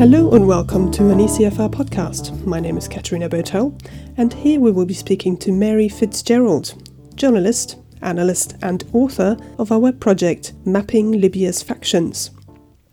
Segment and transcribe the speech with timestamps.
[0.00, 2.46] Hello and welcome to an ECFR podcast.
[2.46, 3.78] My name is Katerina Botel,
[4.16, 6.72] and here we will be speaking to Mary Fitzgerald,
[7.16, 12.30] journalist, analyst, and author of our web project Mapping Libya's Factions.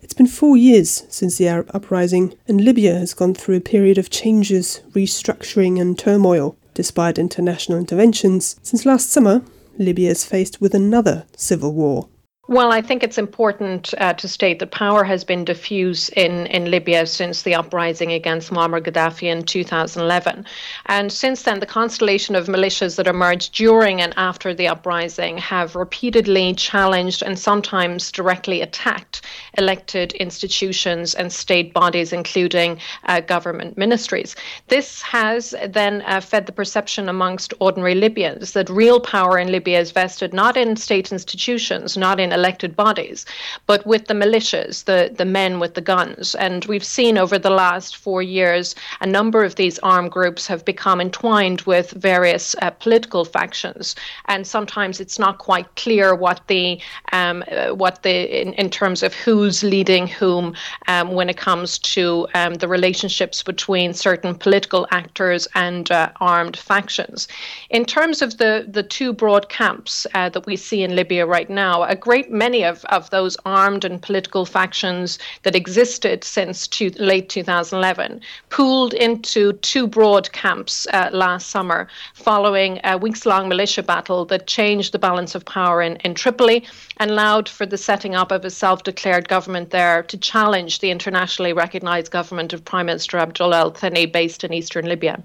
[0.02, 3.96] It's been four years since the Arab uprising, and Libya has gone through a period
[3.96, 6.58] of changes, restructuring, and turmoil.
[6.74, 9.40] Despite international interventions, since last summer,
[9.78, 12.10] Libya is faced with another civil war.
[12.50, 16.70] Well, I think it's important uh, to state that power has been diffuse in, in
[16.70, 20.46] Libya since the uprising against Muammar Gaddafi in 2011.
[20.86, 25.76] And since then, the constellation of militias that emerged during and after the uprising have
[25.76, 29.20] repeatedly challenged and sometimes directly attacked
[29.58, 34.34] elected institutions and state bodies, including uh, government ministries.
[34.68, 39.80] This has then uh, fed the perception amongst ordinary Libyans that real power in Libya
[39.80, 43.26] is vested not in state institutions, not in elected bodies,
[43.66, 46.34] but with the militias, the, the men with the guns.
[46.46, 50.64] And we've seen over the last four years a number of these armed groups have
[50.64, 53.96] become entwined with various uh, political factions.
[54.26, 56.80] And sometimes it's not quite clear what the
[57.12, 60.54] um, uh, what the in, in terms of who's leading whom
[60.86, 66.56] um, when it comes to um, the relationships between certain political actors and uh, armed
[66.56, 67.28] factions.
[67.70, 71.50] In terms of the the two broad camps uh, that we see in Libya right
[71.50, 76.90] now, a great many of, of those armed and political factions that existed since to,
[76.98, 83.82] late 2011 pooled into two broad camps uh, last summer following a weeks long militia
[83.82, 86.66] battle that changed the balance of power in, in Tripoli
[86.98, 90.90] and allowed for the setting up of a self declared government there to challenge the
[90.90, 95.22] internationally recognized government of Prime Minister Abdullah al Thani based in eastern Libya.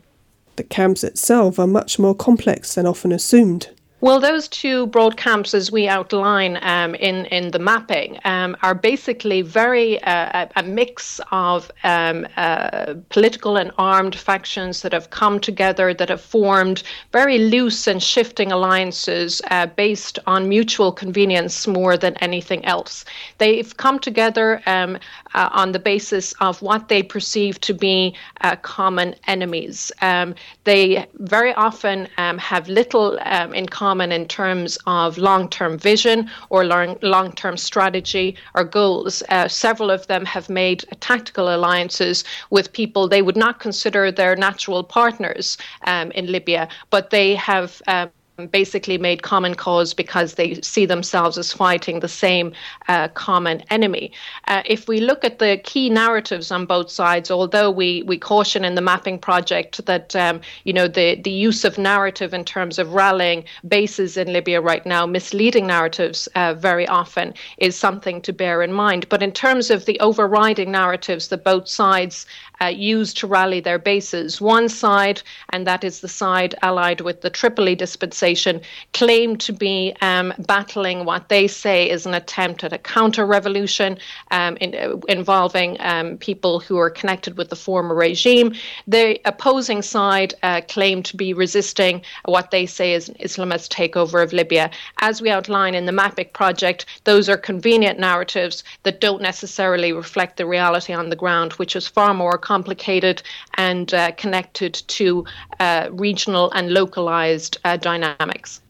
[0.56, 3.70] The camps itself are much more complex than often assumed.
[4.04, 8.76] Well, those two broad camps, as we outline um, in in the mapping, um, are
[8.76, 15.40] basically very uh, a, mix of um, uh, political and armed factions that have come
[15.40, 16.84] together, that have formed
[17.14, 23.06] very loose and shifting alliances uh, based on mutual convenience more than anything else.
[23.38, 24.98] They've come together um,
[25.34, 29.94] uh, on the basis of what they perceive to be uh, common enemies.
[30.02, 30.36] Um,
[30.66, 33.18] they very often um, have little
[33.54, 39.22] in common common in terms of long term vision or long term strategy or goals.
[39.30, 44.36] Uh, several of them have made tactical alliances with people they would not consider their
[44.36, 47.82] natural partners um, in Libya, but they have.
[47.88, 48.10] Um,
[48.52, 52.52] basically made common cause because they see themselves as fighting the same
[52.88, 54.12] uh, common enemy.
[54.48, 58.66] Uh, if we look at the key narratives on both sides, although we, we caution
[58.66, 62.80] in the mapping project that um, you know the, the use of narrative in terms
[62.80, 68.34] of rallying bases in Libya right now, misleading narratives uh, very often is something to
[68.34, 69.08] bear in mind.
[69.10, 72.26] But in terms of the overriding narratives that both sides
[72.62, 77.22] uh, use to rally their bases, one side, and that is the side allied with
[77.22, 78.62] the Tripoli dispensation organization
[78.94, 83.98] claim to be um, battling what they say is an attempt at a counter revolution
[84.32, 88.54] um, in, uh, involving um, people who are connected with the former regime.
[88.88, 94.24] The opposing side uh, claim to be resisting what they say is an Islamist takeover
[94.24, 94.70] of Libya.
[95.00, 100.38] As we outline in the mapping project, those are convenient narratives that don't necessarily reflect
[100.38, 103.22] the reality on the ground, which is far more complicated
[103.56, 105.26] and uh, connected to
[105.60, 108.62] uh, regional and localized uh, dynamics dynamics.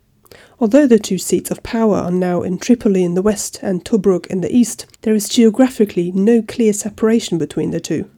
[0.60, 4.28] Although the two seats of power are now in Tripoli in the west and Tobruk
[4.28, 8.10] in the east, there is geographically no clear separation between the two.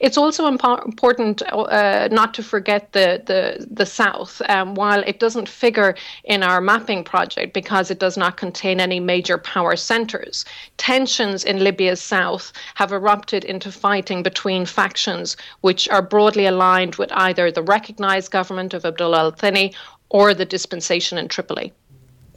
[0.00, 4.42] It's also impo- important uh, not to forget the the, the south.
[4.48, 9.00] Um, while it doesn't figure in our mapping project because it does not contain any
[9.00, 10.44] major power centers,
[10.76, 17.10] tensions in Libya's south have erupted into fighting between factions which are broadly aligned with
[17.12, 19.74] either the recognized government of Abdullah al Thani
[20.08, 21.72] or the dispensation in Tripoli.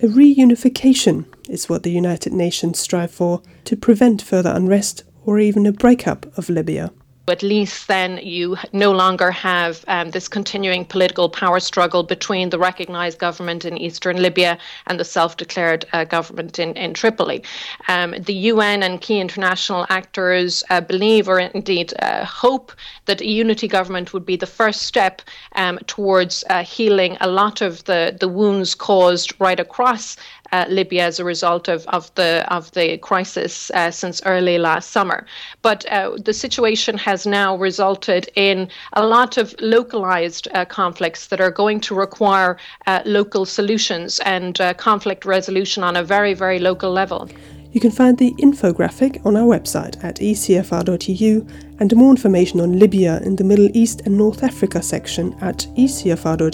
[0.02, 5.66] A reunification is what the United Nations strive for to prevent further unrest or even
[5.66, 6.92] a breakup of Libya
[7.28, 12.60] at least then you no longer have um, this continuing political power struggle between the
[12.60, 17.44] recognized government in eastern Libya and the self declared uh, government in, in Tripoli.
[17.88, 22.74] Um, the UN and key international actors uh, believe, or indeed uh, hope,
[23.06, 25.22] that a unity government would be the first step
[25.56, 30.18] um, towards uh, healing a lot of the, the wounds caused right across
[30.54, 34.92] uh, Libya as a result of, of the of the crisis uh, since early last
[34.92, 35.26] summer.
[35.62, 41.42] But uh, the situation has now resulted in a lot of localized uh, conflicts that
[41.42, 42.58] are going to require
[43.06, 47.30] local solutions and conflict resolution on a very very local level.
[47.72, 51.48] You can find the infographic on our website at ecfr.eu
[51.80, 56.54] and more information on Libya in the Middle East and North Africa section at ecfr.eu/mena.